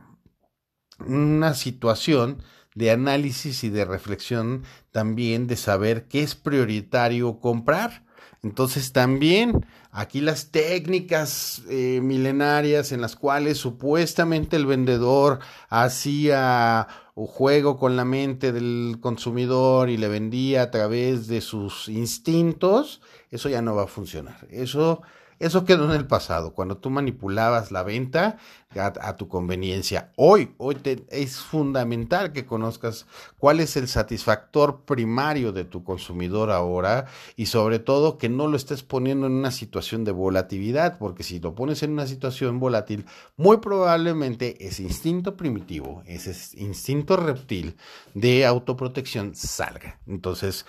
una 1.07 1.55
situación 1.55 2.43
de 2.75 2.91
análisis 2.91 3.65
y 3.65 3.71
de 3.71 3.85
reflexión 3.85 4.65
también 4.91 5.47
de 5.47 5.57
saber 5.57 6.07
qué 6.09 6.23
es 6.23 6.35
prioritario 6.35 7.39
comprar. 7.41 8.05
Entonces 8.43 8.93
también 8.93 9.65
Aquí 9.97 10.21
las 10.21 10.51
técnicas 10.51 11.63
eh, 11.71 12.01
milenarias 12.03 12.91
en 12.91 13.01
las 13.01 13.15
cuales 13.15 13.59
supuestamente 13.59 14.57
el 14.57 14.67
vendedor 14.67 15.39
hacía 15.69 16.89
juego 17.15 17.77
con 17.79 17.95
la 17.95 18.05
mente 18.05 18.51
del 18.51 18.97
consumidor 19.01 19.91
y 19.91 19.97
le 19.97 20.09
vendía 20.09 20.63
a 20.63 20.71
través 20.73 21.29
de 21.29 21.41
sus 21.41 21.89
instintos, 21.89 23.03
eso 23.31 23.49
ya 23.49 23.63
no 23.63 23.77
va 23.77 23.85
a 23.85 23.87
funcionar. 23.87 24.49
Eso 24.51 25.03
eso 25.39 25.65
quedó 25.65 25.85
en 25.85 25.93
el 25.93 26.07
pasado, 26.07 26.53
cuando 26.55 26.77
tú 26.77 26.91
manipulabas 26.91 27.71
la 27.73 27.83
venta 27.83 28.39
a, 28.79 29.17
tu 29.17 29.29
conveniencia. 29.29 30.11
Hoy, 30.17 30.55
hoy 30.59 30.77
es 31.11 31.37
fundamental 31.39 32.33
que 32.33 32.45
conozcas 32.45 33.07
cuál 33.39 33.61
es 33.61 33.77
el 33.77 33.89
satisfactor 33.89 34.81
primario 34.85 35.53
de 35.53 35.65
tu 35.65 35.85
consumidor 35.85 36.51
ahora 36.51 37.07
y 37.37 37.47
sobre 37.47 37.79
todo 37.79 38.19
que 38.19 38.29
no 38.29 38.49
lo 38.49 38.57
estés 38.57 38.83
poniendo 38.83 39.27
en 39.27 39.35
una 39.35 39.51
situación 39.51 40.05
de 40.05 40.13
volatilidad, 40.13 40.99
porque 40.99 41.23
si 41.23 41.41
lo 41.41 41.55
pones 41.55 41.83
en 41.83 41.93
una 41.93 42.07
situación 42.07 42.59
volátil, 42.59 43.07
muy 43.37 43.59
probablemente 43.59 44.67
ese 44.67 44.83
instinto 44.83 45.37
primitivo, 45.37 46.03
ese 46.07 46.35
instinto 46.59 47.17
reptil 47.17 47.77
de 48.15 48.45
autoprotección 48.45 49.35
salga. 49.35 50.01
Entonces, 50.07 50.67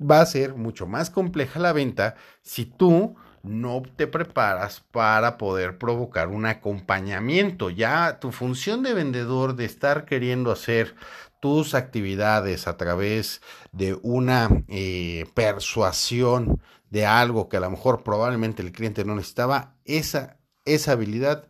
va 0.00 0.20
a 0.20 0.26
ser 0.26 0.54
mucho 0.54 0.86
más 0.86 1.10
compleja 1.10 1.58
la 1.58 1.72
venta 1.72 2.14
si 2.42 2.64
tú 2.64 3.16
no 3.42 3.82
te 3.96 4.06
preparas 4.06 4.82
para 4.90 5.38
poder 5.38 5.78
provocar 5.78 6.28
un 6.28 6.46
acompañamiento. 6.46 7.70
Ya 7.70 8.18
tu 8.20 8.32
función 8.32 8.82
de 8.82 8.94
vendedor, 8.94 9.56
de 9.56 9.64
estar 9.64 10.04
queriendo 10.04 10.50
hacer 10.50 10.94
tus 11.40 11.74
actividades 11.74 12.66
a 12.66 12.76
través 12.76 13.40
de 13.72 13.98
una 14.02 14.48
eh, 14.68 15.26
persuasión 15.34 16.60
de 16.90 17.06
algo 17.06 17.48
que 17.48 17.58
a 17.58 17.60
lo 17.60 17.70
mejor 17.70 18.02
probablemente 18.02 18.62
el 18.62 18.72
cliente 18.72 19.04
no 19.04 19.14
necesitaba, 19.14 19.76
esa, 19.84 20.38
esa 20.64 20.92
habilidad 20.92 21.48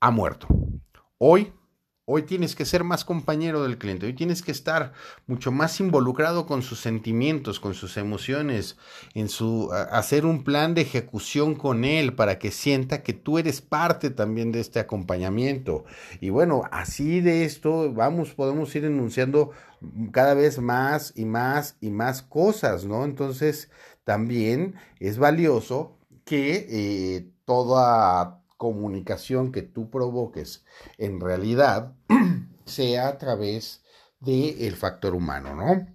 ha 0.00 0.10
muerto. 0.10 0.48
Hoy 1.18 1.52
Hoy 2.12 2.22
tienes 2.22 2.56
que 2.56 2.64
ser 2.64 2.82
más 2.82 3.04
compañero 3.04 3.62
del 3.62 3.78
cliente, 3.78 4.06
hoy 4.06 4.14
tienes 4.14 4.42
que 4.42 4.50
estar 4.50 4.92
mucho 5.28 5.52
más 5.52 5.78
involucrado 5.78 6.44
con 6.44 6.62
sus 6.62 6.80
sentimientos, 6.80 7.60
con 7.60 7.74
sus 7.74 7.96
emociones, 7.96 8.76
en 9.14 9.28
su 9.28 9.70
hacer 9.72 10.26
un 10.26 10.42
plan 10.42 10.74
de 10.74 10.80
ejecución 10.80 11.54
con 11.54 11.84
él 11.84 12.12
para 12.16 12.40
que 12.40 12.50
sienta 12.50 13.04
que 13.04 13.12
tú 13.12 13.38
eres 13.38 13.60
parte 13.60 14.10
también 14.10 14.50
de 14.50 14.58
este 14.58 14.80
acompañamiento. 14.80 15.84
Y 16.20 16.30
bueno, 16.30 16.64
así 16.72 17.20
de 17.20 17.44
esto 17.44 17.92
vamos 17.92 18.30
podemos 18.34 18.74
ir 18.74 18.86
enunciando 18.86 19.52
cada 20.10 20.34
vez 20.34 20.58
más 20.58 21.12
y 21.14 21.26
más 21.26 21.76
y 21.80 21.90
más 21.90 22.22
cosas, 22.22 22.84
¿no? 22.84 23.04
Entonces, 23.04 23.70
también 24.02 24.74
es 24.98 25.18
valioso 25.18 25.96
que 26.24 26.66
eh, 26.68 27.30
toda 27.44 28.39
comunicación 28.60 29.52
que 29.52 29.62
tú 29.62 29.88
provoques 29.88 30.66
en 30.98 31.18
realidad 31.18 31.94
sea 32.66 33.08
a 33.08 33.16
través 33.16 33.82
del 34.20 34.76
factor 34.76 35.14
humano, 35.14 35.54
¿no? 35.54 35.86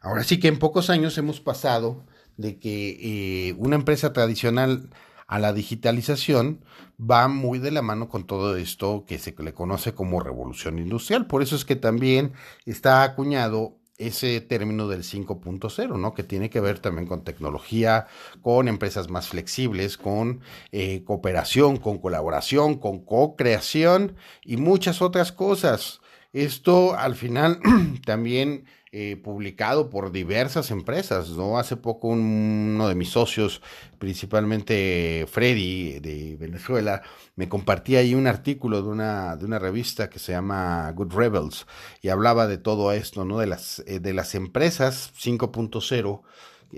Ahora 0.00 0.22
sí 0.22 0.38
que 0.38 0.46
en 0.46 0.60
pocos 0.60 0.90
años 0.90 1.18
hemos 1.18 1.40
pasado 1.40 2.06
de 2.36 2.60
que 2.60 3.48
eh, 3.48 3.54
una 3.58 3.74
empresa 3.74 4.12
tradicional 4.12 4.90
a 5.26 5.40
la 5.40 5.52
digitalización 5.52 6.64
va 7.00 7.26
muy 7.26 7.58
de 7.58 7.72
la 7.72 7.82
mano 7.82 8.08
con 8.08 8.28
todo 8.28 8.56
esto 8.56 9.04
que 9.04 9.18
se 9.18 9.34
le 9.36 9.52
conoce 9.52 9.92
como 9.92 10.20
revolución 10.20 10.78
industrial. 10.78 11.26
Por 11.26 11.42
eso 11.42 11.56
es 11.56 11.64
que 11.64 11.74
también 11.74 12.32
está 12.64 13.02
acuñado 13.02 13.75
ese 13.98 14.40
término 14.40 14.88
del 14.88 15.02
5.0, 15.02 15.98
¿no? 15.98 16.14
Que 16.14 16.22
tiene 16.22 16.50
que 16.50 16.60
ver 16.60 16.78
también 16.78 17.06
con 17.06 17.24
tecnología, 17.24 18.06
con 18.42 18.68
empresas 18.68 19.08
más 19.08 19.28
flexibles, 19.28 19.96
con 19.96 20.40
eh, 20.72 21.02
cooperación, 21.04 21.78
con 21.78 21.98
colaboración, 21.98 22.76
con 22.76 23.04
co-creación 23.04 24.16
y 24.44 24.56
muchas 24.56 25.02
otras 25.02 25.32
cosas. 25.32 26.00
Esto 26.32 26.94
al 26.96 27.14
final 27.14 27.60
también 28.04 28.66
eh, 28.98 29.14
publicado 29.14 29.90
por 29.90 30.10
diversas 30.10 30.70
empresas, 30.70 31.28
¿no? 31.28 31.58
Hace 31.58 31.76
poco 31.76 32.08
uno 32.08 32.88
de 32.88 32.94
mis 32.94 33.10
socios, 33.10 33.60
principalmente 33.98 35.26
Freddy 35.28 36.00
de 36.00 36.38
Venezuela, 36.40 37.02
me 37.34 37.46
compartía 37.46 37.98
ahí 37.98 38.14
un 38.14 38.26
artículo 38.26 38.80
de 38.80 38.88
una, 38.88 39.36
de 39.36 39.44
una 39.44 39.58
revista 39.58 40.08
que 40.08 40.18
se 40.18 40.32
llama 40.32 40.90
Good 40.92 41.12
Rebels 41.12 41.66
y 42.00 42.08
hablaba 42.08 42.46
de 42.46 42.56
todo 42.56 42.90
esto, 42.92 43.26
¿no? 43.26 43.36
De 43.36 43.46
las, 43.46 43.80
eh, 43.86 44.00
de 44.00 44.14
las 44.14 44.34
empresas 44.34 45.12
5.0 45.14 46.22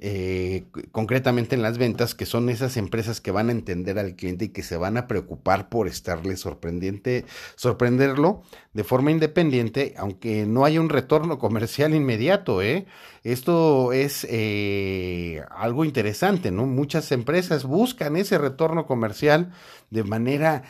eh, 0.00 0.66
concretamente 0.92 1.56
en 1.56 1.62
las 1.62 1.78
ventas, 1.78 2.14
que 2.14 2.26
son 2.26 2.48
esas 2.48 2.76
empresas 2.76 3.20
que 3.20 3.30
van 3.30 3.48
a 3.48 3.52
entender 3.52 3.98
al 3.98 4.14
cliente 4.14 4.46
y 4.46 4.48
que 4.50 4.62
se 4.62 4.76
van 4.76 4.96
a 4.96 5.06
preocupar 5.06 5.68
por 5.68 5.88
estarle 5.88 6.36
sorprendiente, 6.36 7.24
sorprenderlo 7.56 8.42
de 8.72 8.84
forma 8.84 9.10
independiente, 9.10 9.94
aunque 9.96 10.46
no 10.46 10.64
haya 10.64 10.80
un 10.80 10.88
retorno 10.88 11.38
comercial 11.38 11.94
inmediato, 11.94 12.62
¿eh? 12.62 12.86
Esto 13.24 13.92
es 13.92 14.26
eh, 14.30 15.42
algo 15.50 15.84
interesante, 15.84 16.50
¿no? 16.50 16.66
Muchas 16.66 17.10
empresas 17.10 17.64
buscan 17.64 18.16
ese 18.16 18.38
retorno 18.38 18.86
comercial 18.86 19.52
de 19.90 20.04
manera 20.04 20.62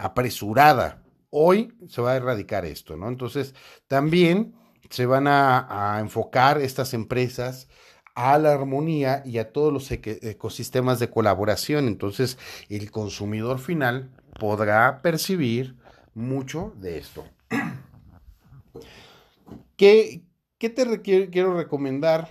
apresurada. 0.00 1.02
Hoy 1.30 1.72
se 1.88 2.02
va 2.02 2.12
a 2.12 2.16
erradicar 2.16 2.64
esto, 2.64 2.96
¿no? 2.96 3.08
Entonces, 3.08 3.54
también 3.86 4.54
se 4.90 5.06
van 5.06 5.26
a 5.28 5.98
enfocar 6.00 6.60
estas 6.60 6.94
empresas 6.94 7.68
a 8.14 8.38
la 8.38 8.52
armonía 8.52 9.22
y 9.24 9.38
a 9.38 9.52
todos 9.52 9.72
los 9.72 9.90
ecosistemas 9.90 10.98
de 10.98 11.10
colaboración. 11.10 11.88
Entonces, 11.88 12.38
el 12.68 12.90
consumidor 12.90 13.58
final 13.58 14.10
podrá 14.38 15.02
percibir 15.02 15.76
mucho 16.14 16.72
de 16.76 16.98
esto. 16.98 17.24
¿Qué, 19.76 20.22
te 20.58 21.02
quiero 21.02 21.56
recomendar 21.56 22.28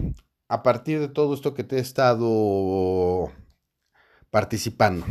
a 0.47 0.63
partir 0.63 0.99
de 0.99 1.09
todo 1.09 1.33
esto 1.33 1.53
que 1.53 1.63
te 1.63 1.77
he 1.77 1.81
estado 1.81 3.31
participando? 4.31 5.05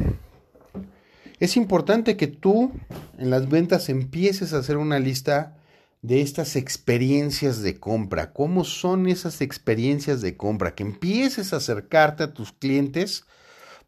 Es 1.39 1.57
importante 1.57 2.17
que 2.17 2.29
tú 2.29 2.73
en 3.19 3.31
las 3.31 3.49
ventas 3.49 3.89
empieces 3.89 4.55
a 4.55 4.59
hacer 4.59 4.77
una 4.77 4.99
lista 4.99 5.57
de 6.03 6.21
estas 6.21 6.57
experiencias 6.57 7.63
de 7.63 7.79
compra. 7.79 8.33
¿Cómo 8.33 8.65
son 8.65 9.07
esas 9.07 9.41
experiencias 9.41 10.21
de 10.21 10.37
compra? 10.37 10.75
Que 10.75 10.83
empieces 10.83 11.53
a 11.53 11.57
acercarte 11.57 12.25
a 12.25 12.35
tus 12.35 12.53
clientes 12.53 13.25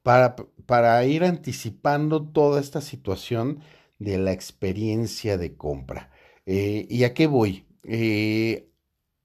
para, 0.02 0.36
para 0.66 1.04
ir 1.04 1.24
anticipando 1.24 2.22
toda 2.22 2.60
esta 2.60 2.80
situación 2.80 3.60
de 3.98 4.18
la 4.18 4.32
experiencia 4.32 5.36
de 5.38 5.56
compra. 5.56 6.10
Eh, 6.46 6.86
¿Y 6.88 7.04
a 7.04 7.14
qué 7.14 7.26
voy? 7.26 7.66
Eh, 7.84 8.70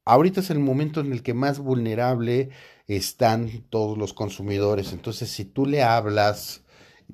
ahorita 0.05 0.39
es 0.39 0.49
el 0.49 0.59
momento 0.59 1.01
en 1.01 1.11
el 1.11 1.21
que 1.21 1.33
más 1.33 1.59
vulnerable 1.59 2.49
están 2.87 3.65
todos 3.69 3.97
los 3.97 4.13
consumidores. 4.13 4.93
Entonces, 4.93 5.29
si 5.29 5.45
tú 5.45 5.65
le 5.67 5.83
hablas, 5.83 6.63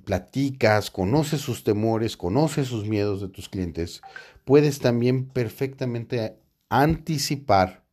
platicas, 0.03 0.91
conoces 0.91 1.41
sus 1.41 1.63
temores, 1.63 2.17
conoces 2.17 2.67
sus 2.67 2.85
miedos 2.85 3.21
de 3.21 3.29
tus 3.29 3.49
clientes, 3.49 4.01
puedes 4.43 4.79
también 4.79 5.27
perfectamente 5.27 6.37
anticipar 6.69 7.85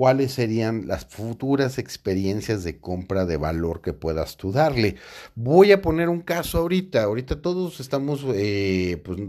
cuáles 0.00 0.32
serían 0.32 0.86
las 0.88 1.04
futuras 1.04 1.76
experiencias 1.76 2.64
de 2.64 2.80
compra 2.80 3.26
de 3.26 3.36
valor 3.36 3.82
que 3.82 3.92
puedas 3.92 4.38
tú 4.38 4.50
darle. 4.50 4.96
Voy 5.34 5.72
a 5.72 5.82
poner 5.82 6.08
un 6.08 6.22
caso 6.22 6.56
ahorita. 6.56 7.02
Ahorita 7.02 7.42
todos 7.42 7.80
estamos 7.80 8.24
eh, 8.34 9.02
pues, 9.04 9.20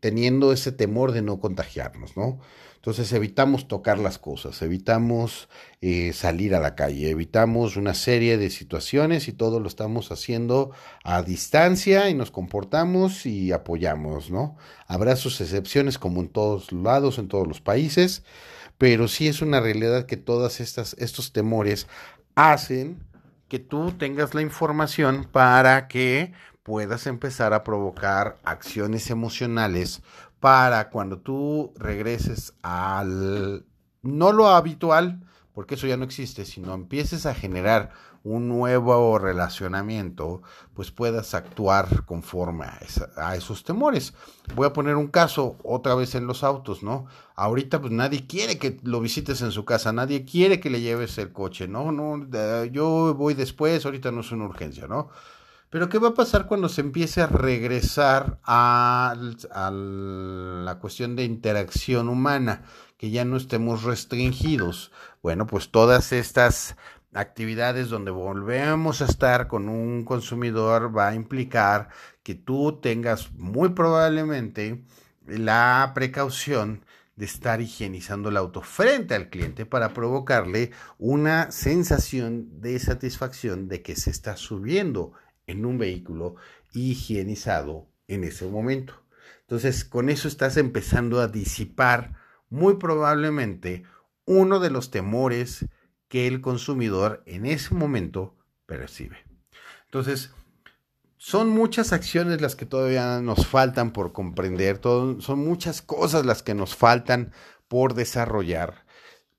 teniendo 0.00 0.52
ese 0.52 0.72
temor 0.72 1.12
de 1.12 1.20
no 1.20 1.40
contagiarnos, 1.40 2.16
¿no? 2.16 2.40
Entonces 2.78 3.12
evitamos 3.12 3.66
tocar 3.66 3.98
las 3.98 4.18
cosas, 4.18 4.62
evitamos 4.62 5.48
eh, 5.80 6.12
salir 6.12 6.54
a 6.54 6.60
la 6.60 6.76
calle, 6.76 7.10
evitamos 7.10 7.76
una 7.76 7.92
serie 7.92 8.38
de 8.38 8.50
situaciones 8.50 9.26
y 9.26 9.32
todo 9.32 9.58
lo 9.58 9.66
estamos 9.66 10.12
haciendo 10.12 10.70
a 11.02 11.22
distancia 11.22 12.08
y 12.08 12.14
nos 12.14 12.30
comportamos 12.30 13.26
y 13.26 13.50
apoyamos, 13.50 14.30
¿no? 14.30 14.56
Habrá 14.86 15.16
sus 15.16 15.40
excepciones 15.40 15.98
como 15.98 16.20
en 16.20 16.28
todos 16.28 16.70
lados, 16.70 17.18
en 17.18 17.26
todos 17.26 17.48
los 17.48 17.60
países, 17.60 18.22
pero 18.78 19.08
sí 19.08 19.26
es 19.26 19.42
una 19.42 19.58
realidad 19.58 20.06
que 20.06 20.16
todas 20.16 20.60
estas 20.60 20.94
estos 21.00 21.32
temores 21.32 21.88
hacen 22.36 23.02
que 23.48 23.58
tú 23.58 23.90
tengas 23.90 24.34
la 24.34 24.42
información 24.42 25.26
para 25.32 25.88
que 25.88 26.32
puedas 26.62 27.06
empezar 27.06 27.54
a 27.54 27.64
provocar 27.64 28.36
acciones 28.44 29.10
emocionales 29.10 30.02
para 30.40 30.90
cuando 30.90 31.18
tú 31.18 31.72
regreses 31.76 32.54
al, 32.62 33.64
no 34.02 34.32
lo 34.32 34.48
habitual, 34.48 35.24
porque 35.54 35.74
eso 35.74 35.86
ya 35.86 35.96
no 35.96 36.04
existe, 36.04 36.44
sino 36.44 36.74
empieces 36.74 37.26
a 37.26 37.34
generar 37.34 37.90
un 38.24 38.48
nuevo 38.48 39.18
relacionamiento, 39.18 40.42
pues 40.74 40.90
puedas 40.90 41.34
actuar 41.34 42.04
conforme 42.04 42.66
a, 43.16 43.36
esos 43.36 43.64
temores. 43.64 44.14
Voy 44.54 44.66
a 44.66 44.72
poner 44.72 44.96
un 44.96 45.08
caso 45.08 45.56
otra 45.64 45.94
vez 45.94 46.14
en 46.14 46.26
los 46.26 46.44
autos, 46.44 46.82
¿no? 46.82 47.06
Ahorita 47.34 47.80
pues 47.80 47.92
nadie 47.92 48.26
quiere 48.26 48.58
que 48.58 48.78
lo 48.82 49.00
visites 49.00 49.40
en 49.42 49.52
su 49.52 49.64
casa, 49.64 49.92
nadie 49.92 50.24
quiere 50.24 50.60
que 50.60 50.70
le 50.70 50.80
lleves 50.80 51.16
el 51.18 51.32
coche, 51.32 51.68
¿no? 51.68 51.92
No, 51.92 52.64
yo 52.66 53.14
voy 53.14 53.34
después, 53.34 53.84
ahorita 53.84 54.10
no 54.10 54.20
es 54.20 54.32
una 54.32 54.44
urgencia, 54.44 54.86
¿no? 54.86 55.08
Pero 55.70 55.90
¿qué 55.90 55.98
va 55.98 56.08
a 56.08 56.14
pasar 56.14 56.46
cuando 56.46 56.70
se 56.70 56.80
empiece 56.80 57.20
a 57.20 57.26
regresar 57.26 58.38
a, 58.44 59.14
la 59.18 60.78
cuestión 60.78 61.14
de 61.14 61.24
interacción 61.24 62.08
humana? 62.08 62.62
Que 62.96 63.10
ya 63.10 63.24
no 63.26 63.36
estemos 63.36 63.82
restringidos. 63.82 64.92
Bueno, 65.22 65.46
pues 65.46 65.70
todas 65.70 66.12
estas 66.12 66.76
actividades 67.12 67.90
donde 67.90 68.10
volvemos 68.10 69.02
a 69.02 69.04
estar 69.04 69.46
con 69.46 69.68
un 69.68 70.04
consumidor 70.04 70.96
va 70.96 71.08
a 71.08 71.14
implicar 71.14 71.90
que 72.22 72.34
tú 72.34 72.80
tengas 72.80 73.32
muy 73.32 73.70
probablemente 73.70 74.84
la 75.26 75.92
precaución 75.94 76.84
de 77.16 77.24
estar 77.24 77.60
higienizando 77.60 78.28
el 78.28 78.36
auto 78.36 78.62
frente 78.62 79.14
al 79.14 79.28
cliente 79.28 79.66
para 79.66 79.92
provocarle 79.92 80.70
una 80.98 81.50
sensación 81.50 82.60
de 82.60 82.78
satisfacción 82.78 83.68
de 83.68 83.82
que 83.82 83.96
se 83.96 84.10
está 84.10 84.36
subiendo 84.36 85.12
en 85.48 85.66
un 85.66 85.78
vehículo 85.78 86.36
higienizado 86.72 87.88
en 88.06 88.22
ese 88.22 88.46
momento. 88.46 88.94
Entonces, 89.40 89.84
con 89.84 90.08
eso 90.08 90.28
estás 90.28 90.56
empezando 90.56 91.20
a 91.20 91.26
disipar 91.26 92.14
muy 92.48 92.76
probablemente 92.76 93.82
uno 94.24 94.60
de 94.60 94.70
los 94.70 94.90
temores 94.90 95.66
que 96.06 96.26
el 96.26 96.40
consumidor 96.40 97.22
en 97.26 97.46
ese 97.46 97.74
momento 97.74 98.36
percibe. 98.66 99.16
Entonces, 99.86 100.30
son 101.16 101.48
muchas 101.48 101.92
acciones 101.92 102.40
las 102.40 102.54
que 102.54 102.66
todavía 102.66 103.20
nos 103.20 103.46
faltan 103.46 103.92
por 103.92 104.12
comprender, 104.12 104.80
son 104.82 105.38
muchas 105.38 105.82
cosas 105.82 106.24
las 106.24 106.42
que 106.42 106.54
nos 106.54 106.76
faltan 106.76 107.32
por 107.66 107.94
desarrollar, 107.94 108.84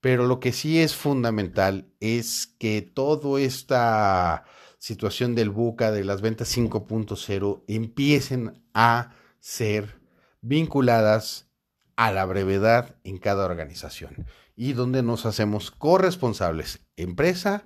pero 0.02 0.28
lo 0.28 0.40
que 0.40 0.52
sí 0.52 0.80
es 0.80 0.96
fundamental 0.96 1.88
es 2.00 2.48
que 2.60 2.82
todo 2.82 3.38
esta 3.38 4.46
situación 4.80 5.36
del 5.36 5.52
buca, 5.52 5.92
de 5.92 6.04
las 6.04 6.22
ventas 6.22 6.58
5.0, 6.58 7.64
empiecen 7.68 8.64
a 8.74 9.12
ser 9.40 10.00
vinculadas 10.42 11.48
a 11.96 12.12
la 12.12 12.26
brevedad 12.26 12.96
en 13.04 13.18
cada 13.18 13.46
organización 13.46 14.26
y 14.56 14.74
donde 14.74 15.04
nos 15.04 15.26
hacemos 15.26 15.70
corresponsables, 15.70 16.80
empresa 16.96 17.66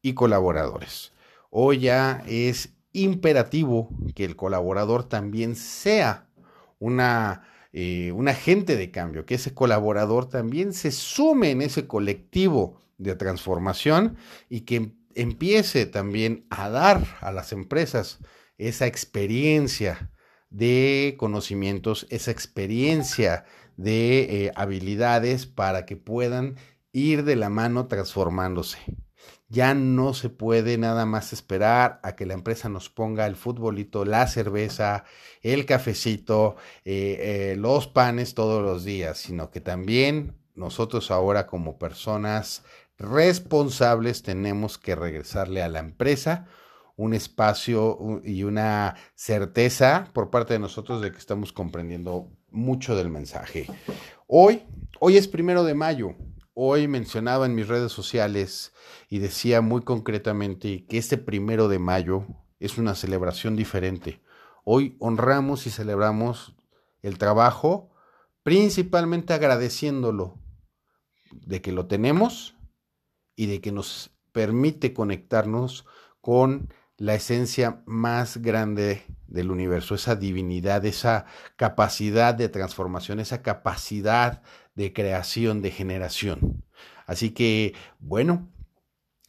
y 0.00 0.14
colaboradores. 0.14 1.12
Hoy 1.50 1.80
ya 1.80 2.22
es 2.26 2.70
imperativo 2.92 3.90
que 4.14 4.24
el 4.24 4.36
colaborador 4.36 5.08
también 5.08 5.56
sea 5.56 6.28
una, 6.78 7.42
eh, 7.72 8.12
un 8.12 8.28
agente 8.28 8.76
de 8.76 8.92
cambio, 8.92 9.26
que 9.26 9.34
ese 9.34 9.54
colaborador 9.54 10.28
también 10.28 10.72
se 10.72 10.92
sume 10.92 11.50
en 11.50 11.62
ese 11.62 11.88
colectivo 11.88 12.80
de 12.98 13.16
transformación 13.16 14.16
y 14.48 14.60
que 14.60 14.92
empiece 15.16 15.86
también 15.86 16.46
a 16.50 16.68
dar 16.68 17.18
a 17.20 17.32
las 17.32 17.52
empresas 17.52 18.18
esa 18.58 18.86
experiencia 18.86 20.10
de 20.50 21.16
conocimientos, 21.18 22.06
esa 22.10 22.30
experiencia 22.30 23.44
de 23.76 24.46
eh, 24.46 24.52
habilidades 24.54 25.46
para 25.46 25.84
que 25.84 25.96
puedan 25.96 26.56
ir 26.92 27.24
de 27.24 27.36
la 27.36 27.50
mano 27.50 27.88
transformándose. 27.88 28.78
Ya 29.48 29.74
no 29.74 30.14
se 30.14 30.30
puede 30.30 30.78
nada 30.78 31.06
más 31.06 31.32
esperar 31.32 32.00
a 32.02 32.16
que 32.16 32.26
la 32.26 32.34
empresa 32.34 32.68
nos 32.68 32.88
ponga 32.88 33.26
el 33.26 33.36
futbolito, 33.36 34.04
la 34.04 34.26
cerveza, 34.26 35.04
el 35.42 35.66
cafecito, 35.66 36.56
eh, 36.84 37.52
eh, 37.52 37.56
los 37.56 37.86
panes 37.86 38.34
todos 38.34 38.62
los 38.62 38.84
días, 38.84 39.18
sino 39.18 39.50
que 39.50 39.60
también 39.60 40.36
nosotros 40.54 41.10
ahora 41.10 41.46
como 41.46 41.78
personas 41.78 42.64
responsables 42.98 44.22
tenemos 44.22 44.78
que 44.78 44.94
regresarle 44.94 45.62
a 45.62 45.68
la 45.68 45.80
empresa 45.80 46.46
un 46.96 47.12
espacio 47.12 48.20
y 48.24 48.44
una 48.44 48.94
certeza 49.14 50.10
por 50.12 50.30
parte 50.30 50.54
de 50.54 50.60
nosotros 50.60 51.02
de 51.02 51.10
que 51.10 51.18
estamos 51.18 51.52
comprendiendo 51.52 52.30
mucho 52.50 52.94
del 52.94 53.10
mensaje. 53.10 53.66
Hoy, 54.28 54.62
hoy 55.00 55.16
es 55.16 55.26
primero 55.26 55.64
de 55.64 55.74
mayo. 55.74 56.14
Hoy 56.54 56.86
mencionaba 56.86 57.46
en 57.46 57.56
mis 57.56 57.66
redes 57.66 57.90
sociales 57.90 58.72
y 59.08 59.18
decía 59.18 59.60
muy 59.60 59.82
concretamente 59.82 60.86
que 60.86 60.98
este 60.98 61.18
primero 61.18 61.66
de 61.66 61.80
mayo 61.80 62.26
es 62.60 62.78
una 62.78 62.94
celebración 62.94 63.56
diferente. 63.56 64.22
Hoy 64.64 64.96
honramos 65.00 65.66
y 65.66 65.70
celebramos 65.70 66.54
el 67.02 67.18
trabajo, 67.18 67.90
principalmente 68.44 69.34
agradeciéndolo 69.34 70.38
de 71.32 71.60
que 71.60 71.72
lo 71.72 71.86
tenemos 71.86 72.56
y 73.36 73.46
de 73.46 73.60
que 73.60 73.72
nos 73.72 74.12
permite 74.32 74.92
conectarnos 74.92 75.86
con 76.20 76.72
la 76.96 77.14
esencia 77.14 77.82
más 77.86 78.38
grande 78.38 79.02
del 79.26 79.50
universo, 79.50 79.94
esa 79.94 80.14
divinidad, 80.16 80.84
esa 80.84 81.26
capacidad 81.56 82.34
de 82.34 82.48
transformación, 82.48 83.20
esa 83.20 83.42
capacidad 83.42 84.42
de 84.74 84.92
creación, 84.92 85.60
de 85.60 85.70
generación. 85.70 86.64
Así 87.06 87.30
que, 87.30 87.74
bueno, 87.98 88.48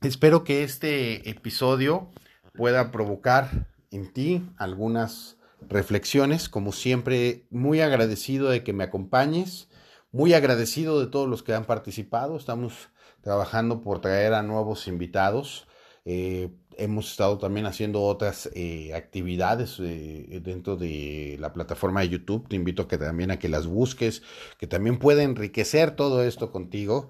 espero 0.01 0.43
que 0.43 0.63
este 0.63 1.29
episodio 1.29 2.09
pueda 2.53 2.91
provocar 2.91 3.67
en 3.91 4.11
ti 4.13 4.47
algunas 4.57 5.37
reflexiones. 5.67 6.49
Como 6.49 6.71
siempre, 6.71 7.47
muy 7.49 7.81
agradecido 7.81 8.49
de 8.49 8.63
que 8.63 8.73
me 8.73 8.83
acompañes, 8.83 9.69
muy 10.11 10.33
agradecido 10.33 10.99
de 10.99 11.07
todos 11.07 11.27
los 11.27 11.43
que 11.43 11.53
han 11.53 11.65
participado. 11.65 12.37
Estamos 12.37 12.89
trabajando 13.25 13.81
por 13.81 14.01
traer 14.01 14.35
a 14.35 14.43
nuevos 14.43 14.87
invitados. 14.87 15.67
Eh, 16.05 16.51
hemos 16.77 17.09
estado 17.09 17.39
también 17.39 17.65
haciendo 17.65 18.03
otras 18.03 18.51
eh, 18.53 18.93
actividades 18.93 19.79
eh, 19.79 20.41
dentro 20.43 20.77
de 20.77 21.35
la 21.39 21.51
plataforma 21.51 22.01
de 22.01 22.09
YouTube. 22.09 22.47
Te 22.47 22.55
invito 22.55 22.83
a 22.83 22.87
que 22.87 22.99
también 22.99 23.31
a 23.31 23.39
que 23.39 23.49
las 23.49 23.65
busques, 23.65 24.21
que 24.59 24.67
también 24.67 24.99
puede 24.99 25.23
enriquecer 25.23 25.95
todo 25.95 26.23
esto 26.23 26.51
contigo. 26.51 27.09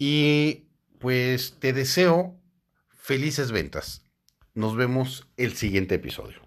Y 0.00 0.64
pues 0.98 1.58
te 1.60 1.72
deseo 1.72 2.34
felices 2.88 3.52
ventas. 3.52 4.10
Nos 4.54 4.74
vemos 4.74 5.28
el 5.36 5.52
siguiente 5.52 5.94
episodio. 5.94 6.41